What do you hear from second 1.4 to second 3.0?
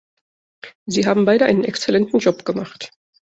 einen exzellenten Job gemacht.